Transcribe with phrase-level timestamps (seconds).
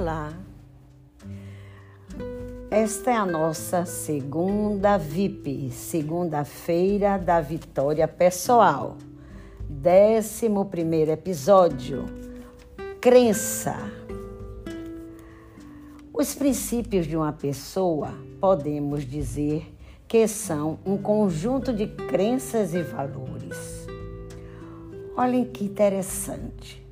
[0.00, 0.32] Olá!
[2.70, 8.96] Esta é a nossa segunda VIP, segunda-feira da vitória pessoal.
[9.68, 12.06] Décimo primeiro episódio,
[12.98, 13.76] crença.
[16.14, 19.70] Os princípios de uma pessoa, podemos dizer
[20.08, 23.86] que são um conjunto de crenças e valores.
[25.14, 26.82] Olhem que interessante.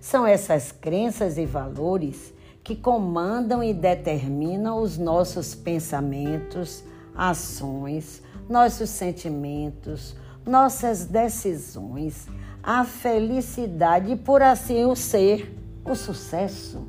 [0.00, 2.34] São essas crenças e valores
[2.66, 6.82] que comandam e determinam os nossos pensamentos,
[7.14, 12.26] ações, nossos sentimentos, nossas decisões,
[12.60, 16.84] a felicidade e, por assim o ser, o sucesso.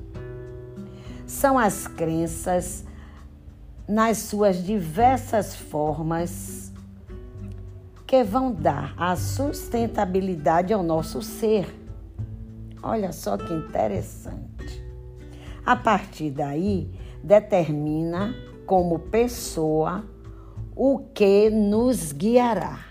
[1.28, 2.84] São as crenças
[3.88, 6.74] nas suas diversas formas
[8.08, 11.88] que vão dar a sustentabilidade ao nosso ser
[12.82, 14.47] Olha só que interessante.
[15.68, 16.90] A partir daí,
[17.22, 18.34] determina
[18.66, 20.06] como pessoa
[20.74, 22.86] o que nos guiará.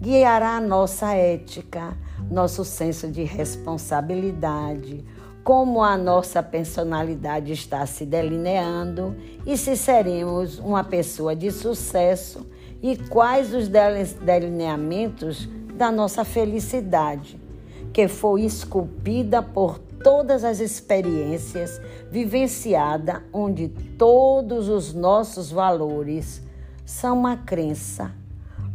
[0.00, 1.94] Guiará nossa ética,
[2.30, 5.04] nosso senso de responsabilidade,
[5.44, 12.46] como a nossa personalidade está se delineando e se seremos uma pessoa de sucesso
[12.82, 17.47] e quais os delineamentos da nossa felicidade
[17.92, 26.42] que foi esculpida por todas as experiências vivenciada onde todos os nossos valores
[26.84, 28.12] são uma crença,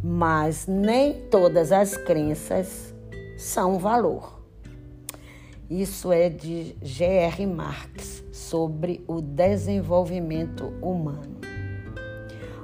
[0.02, 2.94] mas nem todas as crenças
[3.36, 4.40] são valor.
[5.68, 7.46] Isso é de G.R.
[7.46, 11.40] Marx sobre o desenvolvimento humano.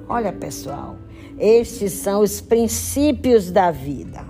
[0.07, 0.95] Olha, pessoal,
[1.39, 4.25] estes são os princípios da vida.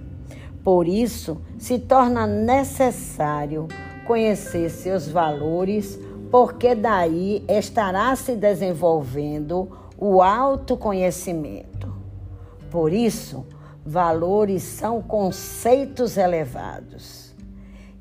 [0.64, 3.67] Por isso, se torna necessário
[4.06, 6.00] conhecer seus valores,
[6.30, 11.94] porque daí estará se desenvolvendo o autoconhecimento.
[12.69, 13.46] Por isso,
[13.86, 17.36] valores são conceitos elevados.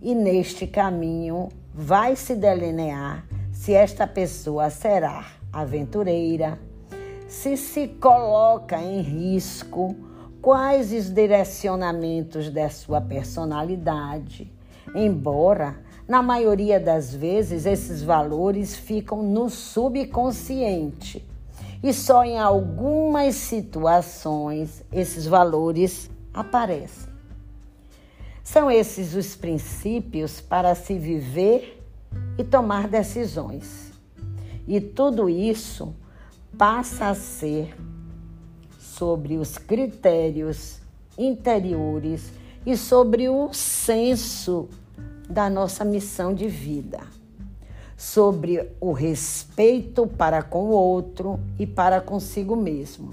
[0.02, 6.58] E neste caminho vai se delinear se esta pessoa será aventureira,
[7.28, 9.94] se se coloca em risco
[10.40, 14.52] quais os direcionamentos da sua personalidade.
[14.94, 15.76] Embora,
[16.08, 21.24] na maioria das vezes, esses valores ficam no subconsciente
[21.82, 27.10] e só em algumas situações esses valores aparecem.
[28.42, 31.80] São esses os princípios para se viver
[32.36, 33.92] e tomar decisões.
[34.66, 35.94] E tudo isso
[36.58, 37.74] passa a ser
[39.00, 40.78] sobre os critérios
[41.16, 42.30] interiores
[42.66, 44.68] e sobre o senso
[45.26, 47.00] da nossa missão de vida,
[47.96, 53.08] sobre o respeito para com o outro e para consigo mesmo.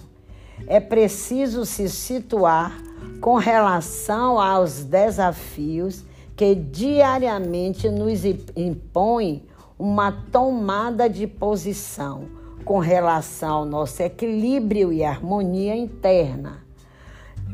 [0.67, 2.77] É preciso se situar
[3.21, 6.03] com relação aos desafios
[6.35, 8.25] que diariamente nos
[8.57, 9.41] impõem
[9.79, 12.36] uma tomada de posição
[12.67, 16.65] com relação ao nosso equilíbrio e harmonia interna,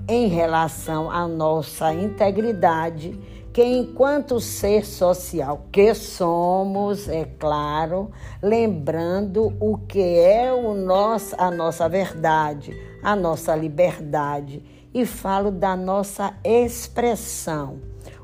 [0.08, 3.16] em relação à nossa integridade,
[3.54, 8.10] que enquanto ser social que somos, é claro,
[8.42, 15.76] lembrando o que é o nosso, a nossa verdade, a nossa liberdade, e falo da
[15.76, 17.78] nossa expressão,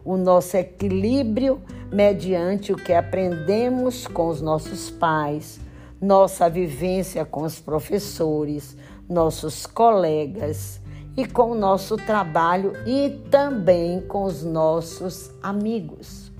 [0.03, 1.61] o nosso equilíbrio
[1.91, 5.69] mediante o que aprendemos com os nossos pais,
[6.01, 8.77] nossa vivência com os professores,
[9.07, 10.79] nossos colegas
[11.17, 16.31] e com o nosso trabalho e também com os nossos amigos.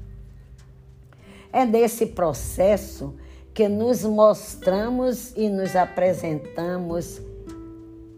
[1.52, 3.16] É nesse processo
[3.54, 7.22] que nos mostramos e nos apresentamos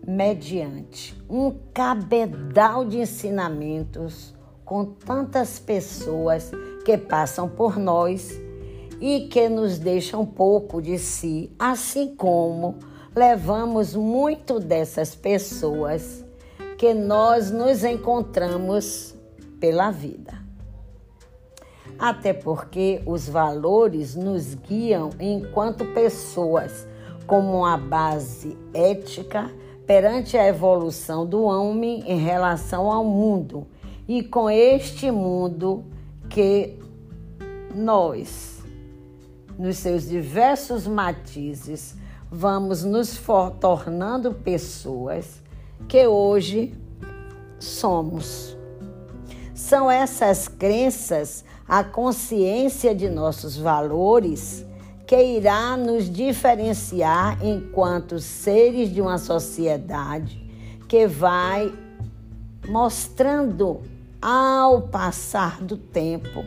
[0.05, 4.35] mediante um cabedal de ensinamentos
[4.65, 6.51] com tantas pessoas
[6.85, 8.31] que passam por nós
[9.01, 12.77] e que nos deixa um pouco de si, assim como
[13.15, 16.23] levamos muito dessas pessoas
[16.77, 19.15] que nós nos encontramos
[19.59, 20.39] pela vida.
[21.97, 26.87] Até porque os valores nos guiam enquanto pessoas,
[27.25, 29.51] como uma base ética
[29.85, 33.67] perante a evolução do homem em relação ao mundo
[34.07, 35.83] e com este mundo
[36.29, 36.77] que
[37.73, 38.60] nós
[39.61, 41.93] nos seus diversos matizes,
[42.31, 43.21] vamos nos
[43.59, 45.39] tornando pessoas
[45.87, 46.73] que hoje
[47.59, 48.57] somos.
[49.53, 54.65] São essas crenças a consciência de nossos valores
[55.05, 60.41] que irá nos diferenciar enquanto seres de uma sociedade
[60.87, 61.71] que vai
[62.67, 63.81] mostrando
[64.19, 66.43] ao passar do tempo,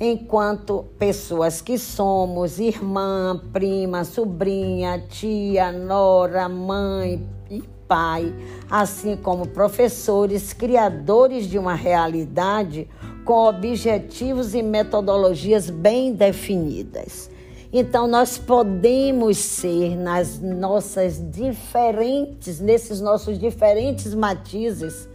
[0.00, 8.34] enquanto pessoas que somos irmã, prima, sobrinha, tia, nora, mãe e pai,
[8.70, 12.88] assim como professores, criadores de uma realidade
[13.26, 17.30] com objetivos e metodologias bem definidas.
[17.70, 25.08] Então, nós podemos ser nas nossas diferentes, nesses nossos diferentes matizes,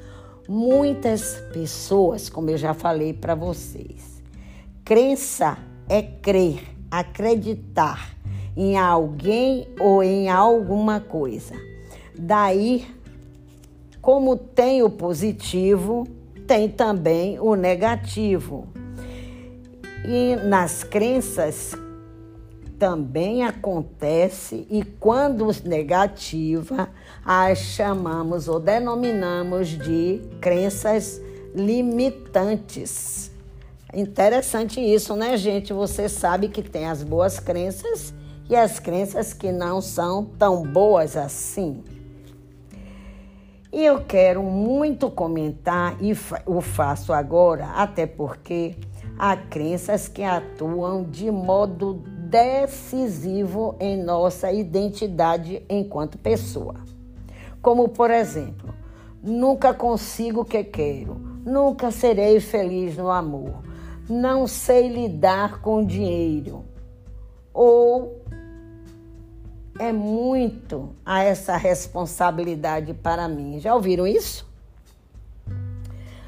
[0.48, 4.15] muitas pessoas, como eu já falei para vocês.
[4.86, 5.58] Crença
[5.90, 6.62] é crer,
[6.92, 8.16] acreditar
[8.56, 11.56] em alguém ou em alguma coisa.
[12.16, 12.86] Daí,
[14.00, 16.08] como tem o positivo,
[16.46, 18.68] tem também o negativo.
[20.08, 21.72] E nas crenças
[22.78, 26.90] também acontece e quando negativa,
[27.26, 31.20] as chamamos ou denominamos de crenças
[31.56, 33.34] limitantes.
[33.96, 35.72] Interessante isso, né, gente?
[35.72, 38.14] Você sabe que tem as boas crenças
[38.50, 41.82] e as crenças que não são tão boas assim.
[43.72, 46.12] E eu quero muito comentar e
[46.46, 48.76] o faço agora, até porque
[49.18, 56.76] há crenças que atuam de modo decisivo em nossa identidade enquanto pessoa.
[57.62, 58.76] Como, por exemplo,
[59.24, 61.16] nunca consigo o que quero,
[61.46, 63.64] nunca serei feliz no amor,
[64.10, 66.64] não sei lidar com dinheiro.
[67.54, 68.22] Ou
[69.80, 73.60] é muito a essa responsabilidade para mim.
[73.60, 74.48] Já ouviram isso?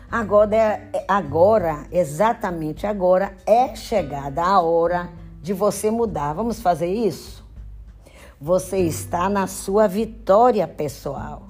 [0.09, 5.09] Agora, é, agora, exatamente agora, é chegada a hora
[5.41, 6.33] de você mudar.
[6.33, 7.45] Vamos fazer isso?
[8.39, 11.43] Você está na sua vitória pessoal.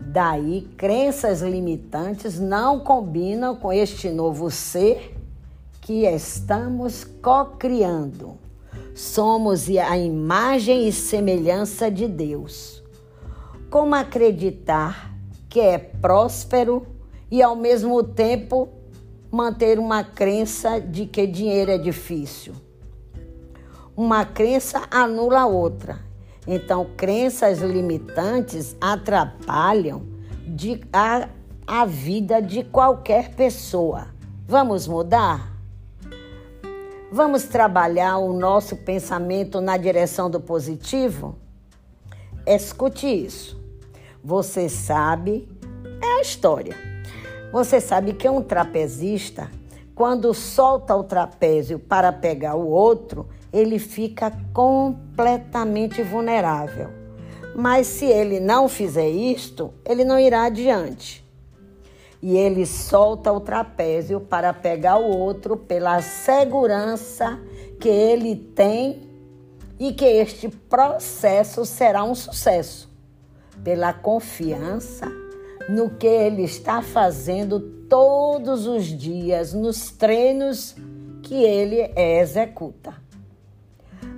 [0.00, 5.11] Daí, crenças limitantes não combinam com este novo ser
[5.82, 8.38] que estamos co-criando.
[8.94, 12.82] Somos a imagem e semelhança de Deus.
[13.68, 15.12] Como acreditar
[15.48, 16.86] que é próspero
[17.30, 18.68] e ao mesmo tempo
[19.30, 22.54] manter uma crença de que dinheiro é difícil?
[23.96, 25.98] Uma crença anula a outra.
[26.46, 30.06] Então, crenças limitantes atrapalham
[30.46, 31.28] de, a,
[31.66, 34.08] a vida de qualquer pessoa.
[34.46, 35.51] Vamos mudar?
[37.14, 41.36] Vamos trabalhar o nosso pensamento na direção do positivo?
[42.46, 43.62] Escute isso.
[44.24, 45.46] Você sabe,
[46.02, 46.74] é a história.
[47.52, 49.50] Você sabe que um trapezista,
[49.94, 56.88] quando solta o trapézio para pegar o outro, ele fica completamente vulnerável.
[57.54, 61.21] Mas se ele não fizer isto, ele não irá adiante
[62.22, 67.40] e ele solta o trapézio para pegar o outro pela segurança
[67.80, 69.10] que ele tem
[69.76, 72.88] e que este processo será um sucesso,
[73.64, 75.10] pela confiança
[75.68, 80.76] no que ele está fazendo todos os dias nos treinos
[81.24, 82.94] que ele executa.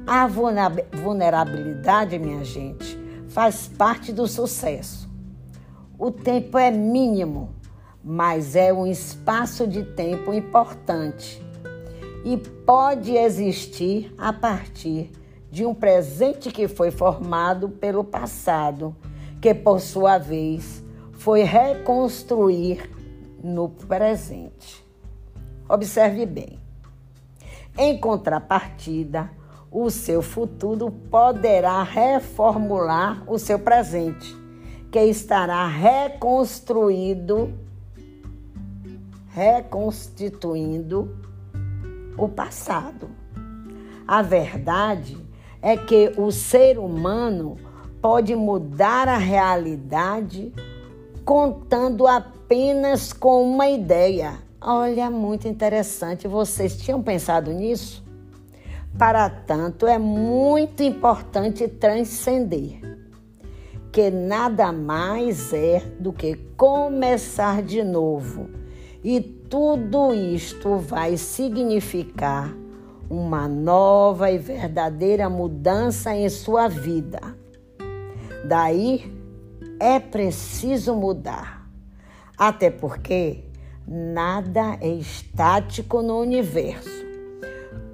[0.06, 5.08] A vulnerabilidade, minha gente, faz parte do sucesso.
[5.98, 7.54] O tempo é mínimo
[8.04, 11.42] mas é um espaço de tempo importante
[12.22, 15.10] e pode existir a partir
[15.50, 18.94] de um presente que foi formado pelo passado,
[19.40, 22.90] que por sua vez foi reconstruir
[23.42, 24.84] no presente.
[25.66, 26.58] Observe bem.
[27.78, 29.30] Em contrapartida,
[29.70, 34.36] o seu futuro poderá reformular o seu presente,
[34.90, 37.52] que estará reconstruído
[39.34, 41.18] reconstituindo
[42.16, 43.10] o passado.
[44.06, 45.18] A verdade
[45.60, 47.56] é que o ser humano
[48.00, 50.52] pode mudar a realidade
[51.24, 54.38] contando apenas com uma ideia.
[54.60, 56.28] Olha, muito interessante.
[56.28, 58.04] Vocês tinham pensado nisso?
[58.96, 62.80] Para tanto, é muito importante transcender,
[63.90, 68.63] que nada mais é do que começar de novo
[69.04, 72.52] e tudo isto vai significar
[73.08, 77.20] uma nova e verdadeira mudança em sua vida.
[78.48, 79.12] Daí
[79.78, 81.70] é preciso mudar.
[82.36, 83.44] Até porque
[83.86, 87.04] Nada é estático no universo.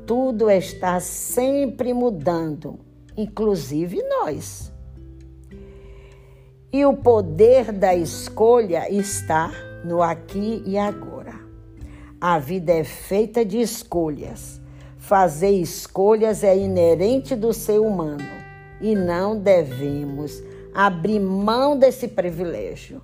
[0.06, 2.78] Tudo está sempre mudando,
[3.16, 4.72] inclusive nós.
[6.72, 9.50] E o poder da escolha está
[9.84, 11.34] no aqui e agora.
[12.20, 14.60] A vida é feita de escolhas.
[14.98, 18.28] Fazer escolhas é inerente do ser humano
[18.80, 20.42] e não devemos
[20.74, 23.02] abrir mão desse privilégio.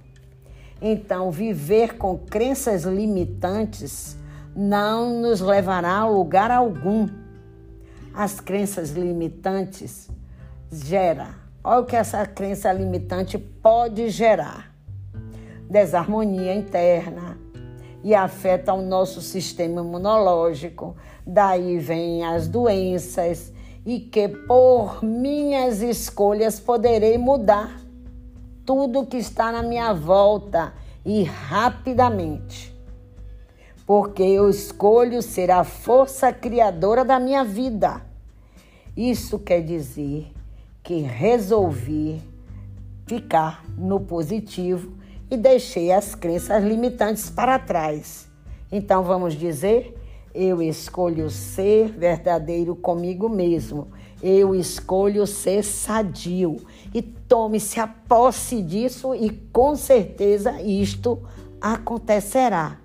[0.80, 4.16] Então, viver com crenças limitantes
[4.54, 7.08] não nos levará a lugar algum.
[8.14, 10.08] As crenças limitantes
[10.70, 11.28] geram.
[11.62, 14.65] Olha o que essa crença limitante pode gerar:
[15.68, 17.38] desarmonia interna
[18.02, 20.96] e afeta o nosso sistema imunológico.
[21.26, 23.52] Daí vêm as doenças
[23.84, 27.80] e que por minhas escolhas poderei mudar
[28.64, 30.72] tudo que está na minha volta
[31.04, 32.74] e rapidamente.
[33.86, 38.02] Porque eu escolho ser a força criadora da minha vida.
[38.96, 40.32] Isso quer dizer
[40.82, 42.20] que resolvi
[43.06, 44.92] ficar no positivo
[45.30, 48.28] e deixei as crenças limitantes para trás.
[48.70, 49.96] Então vamos dizer,
[50.34, 53.88] eu escolho ser verdadeiro comigo mesmo.
[54.22, 56.56] Eu escolho ser sadio
[56.92, 61.18] e tome-se a posse disso e com certeza isto
[61.60, 62.78] acontecerá.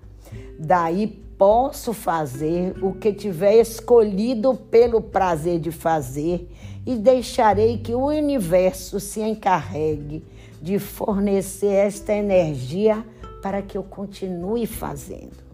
[0.60, 1.08] Daí
[1.38, 6.48] posso fazer o que tiver escolhido pelo prazer de fazer
[6.86, 10.24] e deixarei que o universo se encarregue
[10.62, 13.04] de fornecer esta energia
[13.42, 15.52] para que eu continue fazendo.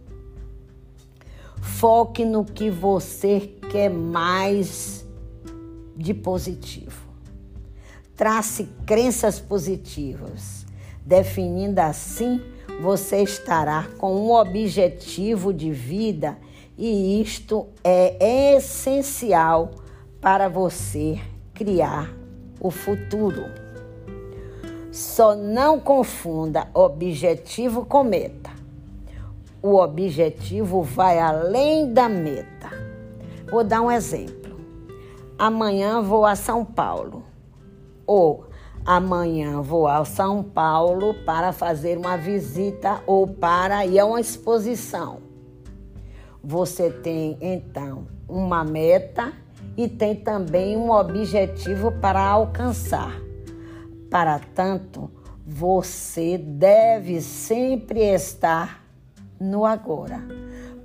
[1.61, 3.39] Foque no que você
[3.71, 5.05] quer mais
[5.95, 7.07] de positivo.
[8.15, 10.65] Trace crenças positivas.
[11.05, 12.41] Definindo assim,
[12.81, 16.37] você estará com um objetivo de vida
[16.77, 19.71] e isto é essencial
[20.19, 21.19] para você
[21.53, 22.11] criar
[22.59, 23.66] o futuro.
[24.97, 28.49] Só não confunda objetivo com meta.
[29.61, 32.71] O objetivo vai além da meta.
[33.47, 34.59] Vou dar um exemplo.
[35.37, 37.23] Amanhã vou a São Paulo
[38.07, 38.45] ou
[38.83, 45.19] amanhã vou a São Paulo para fazer uma visita ou para ir a uma exposição.
[46.43, 49.31] Você tem então uma meta
[49.77, 53.26] e tem também um objetivo para alcançar.
[54.09, 55.09] Para tanto,
[55.45, 58.83] você deve sempre estar
[59.39, 60.21] no agora,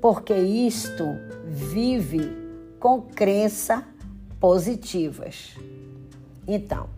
[0.01, 1.05] porque isto
[1.47, 2.31] vive
[2.79, 3.85] com crença
[4.39, 5.57] positivas.
[6.47, 6.89] Então,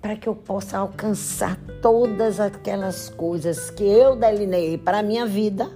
[0.00, 5.70] para que eu possa alcançar todas aquelas coisas que eu delineei para a minha vida,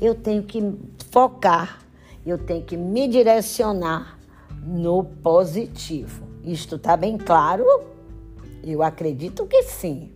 [0.00, 0.60] eu tenho que
[1.10, 1.80] focar,
[2.24, 4.18] eu tenho que me direcionar
[4.64, 6.26] no positivo.
[6.42, 7.64] Isto está bem claro?
[8.62, 10.12] Eu acredito que sim.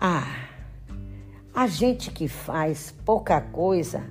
[0.00, 0.48] Ah,
[1.54, 4.04] a gente que faz pouca coisa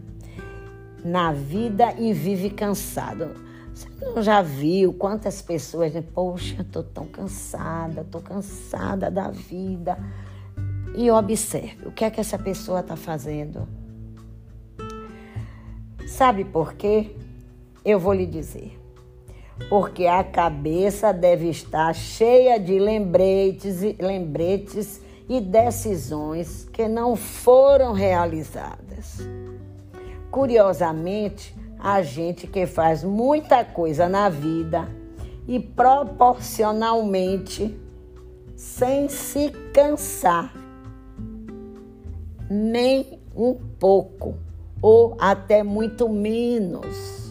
[1.04, 3.30] na vida e vive cansado.
[3.74, 9.98] Você não já viu quantas pessoas dizem, poxa, estou tão cansada, estou cansada da vida.
[10.96, 13.68] E observe, o que é que essa pessoa está fazendo?
[16.08, 17.16] Sabe por quê?
[17.86, 18.77] Eu vou lhe dizer.
[19.70, 29.18] Porque a cabeça deve estar cheia de lembretes, lembretes e decisões que não foram realizadas.
[30.32, 34.88] Curiosamente, a gente que faz muita coisa na vida
[35.48, 37.78] e proporcionalmente
[38.56, 40.54] sem se cansar
[42.50, 44.36] nem um pouco
[44.82, 47.27] ou até muito menos.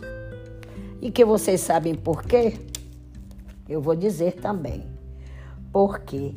[1.06, 2.54] E que vocês sabem por quê?
[3.68, 4.84] Eu vou dizer também.
[5.72, 6.34] Porque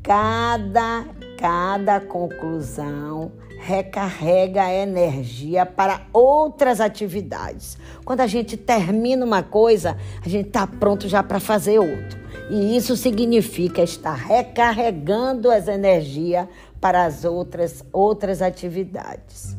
[0.00, 1.04] cada
[1.36, 7.76] cada conclusão recarrega a energia para outras atividades.
[8.04, 12.20] Quando a gente termina uma coisa, a gente está pronto já para fazer outro.
[12.48, 16.46] E isso significa estar recarregando as energias
[16.80, 19.56] para as outras, outras atividades.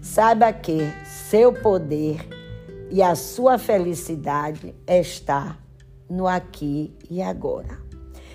[0.00, 2.39] Saiba que seu poder
[2.90, 5.56] e a sua felicidade está
[6.08, 7.78] no aqui e agora.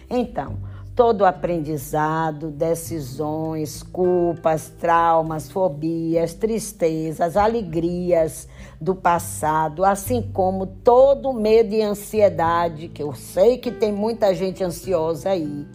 [0.09, 0.57] Então,
[0.95, 8.47] todo aprendizado, decisões, culpas, traumas, fobias, tristezas, alegrias
[8.79, 14.63] do passado, assim como todo medo e ansiedade, que eu sei que tem muita gente
[14.63, 15.67] ansiosa aí.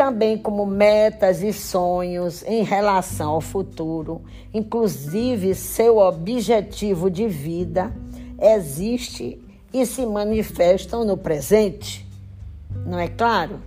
[0.00, 4.22] Também como metas e sonhos em relação ao futuro,
[4.54, 7.94] inclusive seu objetivo de vida,
[8.40, 9.38] existe
[9.70, 12.08] e se manifestam no presente.
[12.86, 13.60] Não é claro?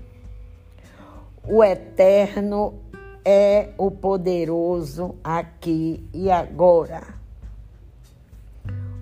[1.47, 2.79] O eterno
[3.23, 7.13] é o poderoso aqui e agora.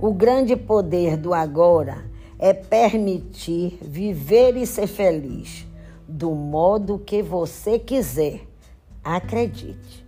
[0.01, 2.03] O grande poder do agora
[2.38, 5.71] é permitir viver e ser feliz
[6.12, 8.41] do modo que você quiser.
[9.03, 10.06] Acredite,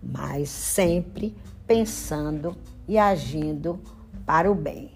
[0.00, 1.36] mas sempre
[1.66, 3.80] pensando e agindo
[4.24, 4.92] para o bem.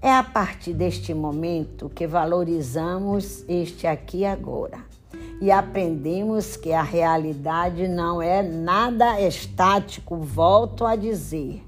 [0.00, 4.78] É a partir deste momento que valorizamos este aqui agora
[5.42, 11.62] e aprendemos que a realidade não é nada estático, volto a dizer,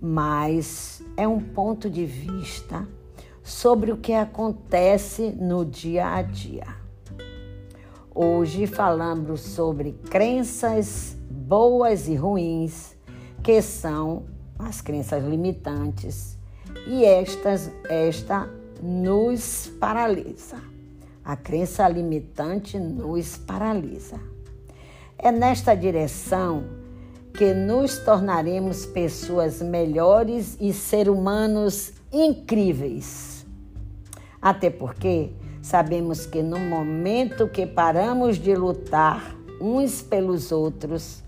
[0.00, 2.86] mas é um ponto de vista
[3.46, 6.66] sobre o que acontece no dia a dia.
[8.12, 12.96] Hoje falamos sobre crenças boas e ruins,
[13.44, 14.24] que são
[14.58, 16.36] as crenças limitantes,
[16.88, 18.50] e estas, esta
[18.82, 20.56] nos paralisa.
[21.24, 24.18] A crença limitante nos paralisa.
[25.16, 26.64] É nesta direção
[27.32, 33.35] que nos tornaremos pessoas melhores e ser humanos incríveis.
[34.46, 41.20] Até porque sabemos que no momento que paramos de lutar uns pelos outros,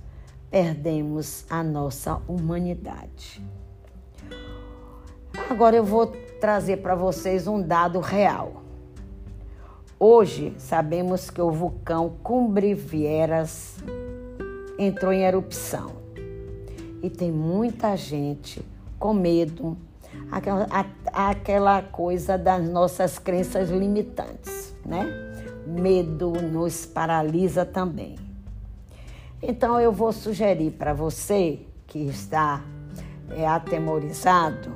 [0.48, 3.44] perdemos a nossa humanidade.
[5.50, 6.06] Agora eu vou
[6.40, 8.62] trazer para vocês um dado real.
[9.98, 13.78] Hoje sabemos que o vulcão Cumbre Vieras
[14.78, 15.90] entrou em erupção
[17.02, 18.64] e tem muita gente
[18.96, 19.76] com medo,
[21.26, 25.04] aquela, coisa das nossas crenças limitantes, né?
[25.66, 28.14] Medo nos paralisa também.
[29.42, 32.62] Então eu vou sugerir para você que está
[33.30, 34.70] é, atemorizado,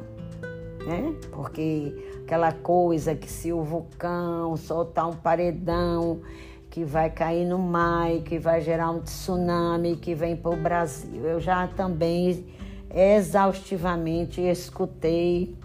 [0.84, 1.14] né?
[1.30, 6.22] Porque aquela coisa que se o vulcão soltar um paredão
[6.68, 11.24] que vai cair no mar, que vai gerar um tsunami que vem para o Brasil.
[11.24, 12.46] Eu já também
[12.92, 15.61] exaustivamente escutei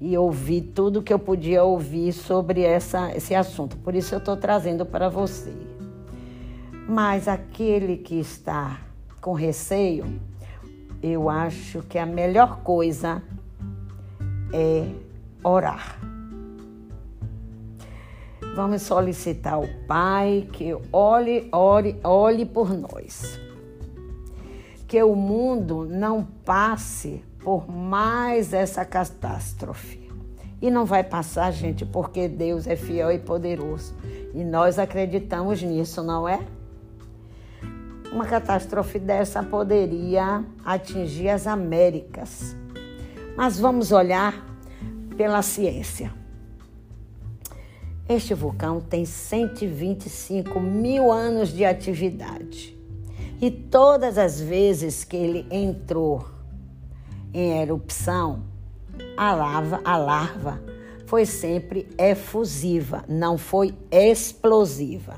[0.00, 3.76] e ouvi tudo que eu podia ouvir sobre essa, esse assunto.
[3.76, 5.52] Por isso eu estou trazendo para você.
[6.88, 8.80] Mas aquele que está
[9.20, 10.20] com receio,
[11.02, 13.22] eu acho que a melhor coisa
[14.52, 14.88] é
[15.44, 16.00] orar.
[18.56, 23.38] Vamos solicitar ao Pai que olhe, ore, olhe por nós.
[24.88, 30.10] Que o mundo não passe por mais essa catástrofe.
[30.62, 33.94] E não vai passar, gente, porque Deus é fiel e poderoso.
[34.34, 36.40] E nós acreditamos nisso, não é?
[38.12, 42.54] Uma catástrofe dessa poderia atingir as Américas.
[43.36, 44.44] Mas vamos olhar
[45.16, 46.12] pela ciência.
[48.06, 52.76] Este vulcão tem 125 mil anos de atividade.
[53.40, 56.26] E todas as vezes que ele entrou
[57.32, 58.42] em erupção,
[59.16, 60.60] a lava, a larva
[61.06, 65.16] foi sempre efusiva, não foi explosiva.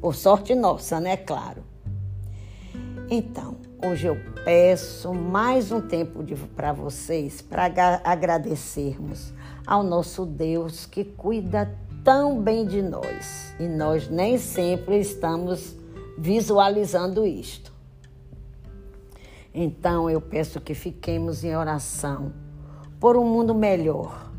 [0.00, 1.16] Por sorte nossa, né?
[1.16, 1.64] Claro.
[3.10, 7.64] Então, hoje eu peço mais um tempo para vocês para
[8.04, 9.32] agradecermos
[9.66, 15.74] ao nosso Deus que cuida tão bem de nós e nós nem sempre estamos
[16.16, 17.73] visualizando isto.
[19.54, 22.32] Então eu peço que fiquemos em oração
[22.98, 24.32] por um mundo melhor.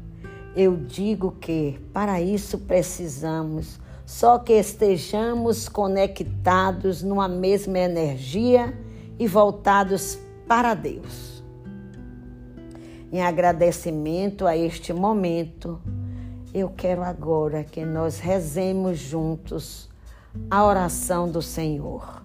[0.56, 8.78] Eu digo que para isso precisamos só que estejamos conectados numa mesma energia
[9.18, 11.44] e voltados para Deus.
[13.12, 15.82] Em agradecimento a este momento,
[16.54, 19.90] eu quero agora que nós rezemos juntos
[20.52, 22.25] a oração do Senhor.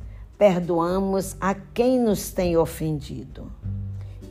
[0.41, 3.51] perdoamos a quem nos tem ofendido.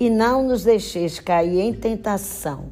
[0.01, 2.71] E não nos deixeis cair em tentação,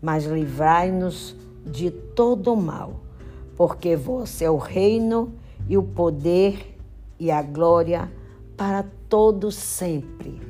[0.00, 1.34] mas livrai-nos
[1.66, 3.00] de todo mal,
[3.56, 5.34] porque você é o reino
[5.68, 6.78] e o poder
[7.18, 8.08] e a glória
[8.56, 10.40] para todos sempre.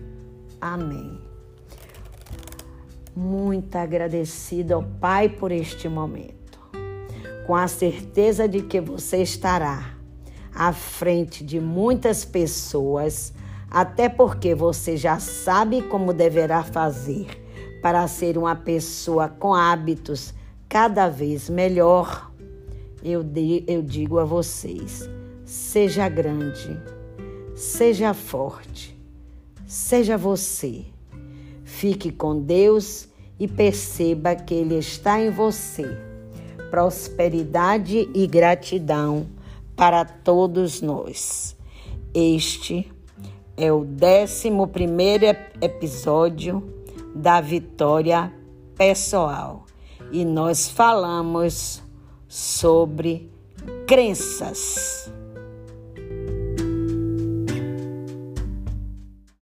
[0.61, 1.19] Amém.
[3.17, 6.61] Muito agradecida ao Pai por este momento,
[7.47, 9.98] com a certeza de que você estará
[10.59, 13.33] à frente de muitas pessoas,
[13.71, 17.29] até porque você já sabe como deverá fazer
[17.81, 20.35] para ser uma pessoa com hábitos
[20.69, 22.33] cada vez melhor.
[23.05, 23.25] Eu,
[23.69, 25.09] eu digo a vocês:
[25.45, 26.77] seja grande,
[27.55, 28.99] seja forte,
[29.65, 30.87] seja você.
[31.63, 35.87] Fique com Deus e perceba que Ele está em você.
[36.69, 39.38] Prosperidade e gratidão
[39.79, 41.57] para todos nós.
[42.13, 42.91] Este
[43.57, 44.51] é o 11
[45.63, 46.69] episódio
[47.15, 48.33] da Vitória
[48.77, 49.65] Pessoal
[50.11, 51.81] e nós falamos
[52.27, 53.31] sobre
[53.87, 55.13] crenças.